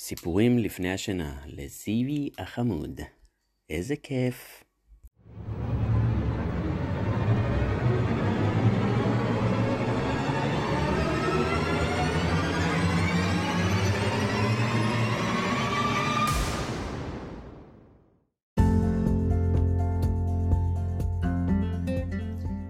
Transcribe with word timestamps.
סיפורים 0.00 0.58
לפני 0.58 0.92
השינה 0.92 1.40
לזיוי 1.46 2.30
החמוד. 2.38 3.00
איזה 3.70 3.96
כיף. 3.96 4.64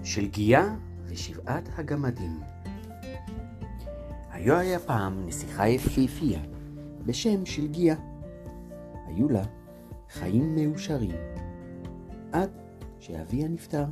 שלגיה 0.05 0.75
ושבעת 1.05 1.69
הגמדים. 1.79 2.41
היו 4.31 4.57
היה 4.57 4.79
פעם 4.79 5.27
נסיכה 5.27 5.69
יפהפייה 5.69 6.58
בשם 7.09 7.47
שלגיה. 7.47 7.97
היו 9.07 9.29
לה 9.29 9.43
חיים 10.11 10.55
מאושרים, 10.55 11.17
עד 12.33 12.51
שאביה 12.99 13.49
נפטר. 13.49 13.85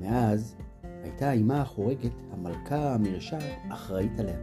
מאז 0.00 0.56
הייתה 1.02 1.30
האמה 1.30 1.60
החורגת, 1.60 2.12
המלכה 2.32 2.94
המרשעת, 2.94 3.42
אחראית 3.72 4.18
עליה. 4.18 4.36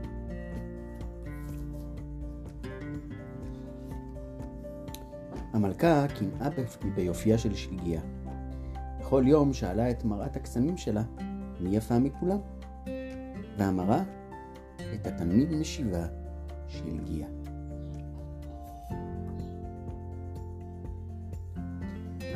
המלכה 5.53 6.05
קינאה 6.07 6.49
ביופייה 6.95 7.37
של 7.37 7.53
שלגיה. 7.53 8.01
בכל 8.99 9.23
יום 9.27 9.53
שאלה 9.53 9.89
את 9.89 10.05
מראת 10.05 10.35
הקסמים 10.35 10.77
שלה 10.77 11.03
מי 11.59 11.75
יפה 11.75 11.99
מכולם, 11.99 12.39
והמראה 13.57 14.03
את 14.93 15.07
התלמיד 15.07 15.51
משיבה 15.51 16.05
שלגיה. 16.67 17.42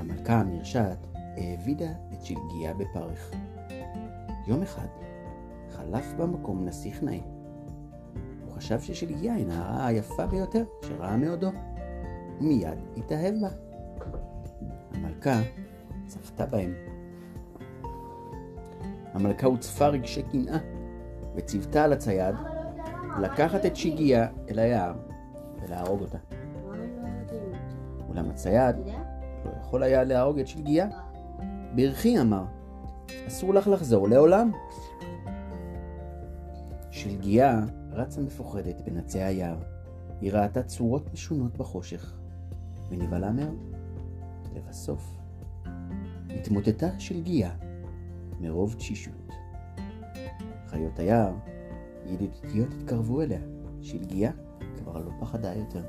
המלכה 0.09 0.33
המרשעת 0.33 0.97
העבידה 1.37 1.91
את 2.13 2.25
שלגיה 2.25 2.73
בפרך. 2.73 3.31
יום 4.47 4.61
אחד 4.61 4.87
חלף 5.71 6.13
במקום 6.13 6.65
נסיך 6.65 7.03
נאה. 7.03 7.19
הוא 8.45 8.53
חשב 8.55 8.81
ששלגיה 8.81 9.33
היא 9.33 9.45
נערה 9.45 9.87
היפה 9.87 10.27
ביותר 10.27 10.63
שראה 10.81 11.17
מעודו, 11.17 11.49
ומיד 12.39 12.77
התאהב 12.97 13.33
בה. 13.41 13.49
המלכה 14.93 15.41
צפתה 16.07 16.45
בהם. 16.45 16.73
המלכה 19.13 19.47
הוצפה 19.47 19.87
רגשי 19.87 20.23
קנאה, 20.23 20.57
וציוותה 21.35 21.83
על 21.83 21.93
הצייד 21.93 22.35
לקחת 23.21 23.65
את 23.65 23.75
שיגיה 23.75 24.27
אל 24.49 24.59
היער 24.59 24.93
ולהרוג 25.61 26.01
אותה. 26.01 26.17
אולם 28.09 28.29
הצייד 28.29 28.75
לא 29.45 29.51
יכול 29.61 29.83
היה 29.83 30.03
להרוג 30.03 30.39
את 30.39 30.47
שלגיה. 30.47 30.87
ברכי 31.75 32.21
אמר, 32.21 32.45
אסור 33.27 33.53
לך 33.53 33.67
לחזור 33.67 34.07
לעולם. 34.07 34.51
שלגיה 36.91 37.61
רצה 37.91 38.21
מפוחדת 38.21 38.81
בין 38.81 38.97
עצי 38.97 39.19
היער. 39.19 39.57
היא 40.21 40.31
ראתה 40.33 40.63
צורות 40.63 41.13
משונות 41.13 41.57
בחושך, 41.57 42.19
ונבהלה 42.89 43.31
מאוד. 43.31 43.57
לבסוף, 44.55 45.17
התמוטטה 46.29 46.99
שלגיה 46.99 47.51
מרוב 48.39 48.73
תשישות. 48.73 49.31
חיות 50.67 50.99
היער 50.99 51.33
ידידותיות 52.05 52.67
התקרבו 52.73 53.21
אליה, 53.21 53.39
שלגיה 53.81 54.31
כבר 54.77 54.97
לא 54.97 55.11
פחדה 55.19 55.53
יותר. 55.53 55.83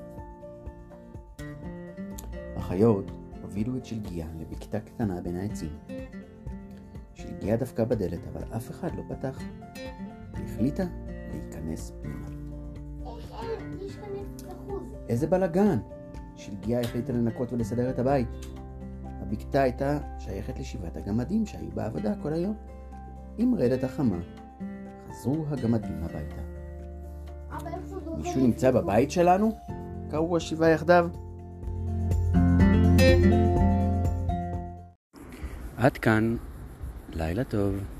החיות 2.56 3.10
הובילו 3.48 3.76
את 3.76 3.84
שלגיה 3.84 4.26
לבקתה 4.40 4.80
קטנה 4.80 5.20
בין 5.20 5.36
העצים. 5.36 5.78
שלגיה 7.14 7.56
דפקה 7.56 7.84
בדלת, 7.84 8.20
אבל 8.32 8.56
אף 8.56 8.70
אחד 8.70 8.88
לא 8.96 9.02
פתח. 9.08 9.38
היא 10.34 10.44
החליטה 10.44 10.84
להיכנס 11.30 11.92
פנימה. 12.02 12.28
איזה 15.08 15.26
בלאגן! 15.26 15.78
שלגיה 16.36 16.80
החליטה 16.80 17.12
לנקות 17.12 17.52
ולסדר 17.52 17.90
את 17.90 17.98
הבית. 17.98 18.28
הבקתה 19.04 19.62
הייתה 19.62 19.98
שייכת 20.18 20.58
לשבעת 20.58 20.96
הגמדים 20.96 21.46
שהיו 21.46 21.70
בעבודה 21.74 22.14
כל 22.22 22.32
היום. 22.32 22.56
עם 23.38 23.54
רדת 23.54 23.84
החמה, 23.84 24.18
חזרו 25.10 25.44
הגמדים 25.50 26.04
הביתה. 26.04 26.42
מישהו 28.18 28.40
נמצא 28.40 28.70
בבית 28.70 29.10
שלנו? 29.10 29.52
קראו 30.10 30.36
השבעה 30.36 30.70
יחדיו. 30.70 31.10
עד 35.76 35.98
כאן, 35.98 36.36
לילה 37.14 37.44
טוב. 37.44 37.97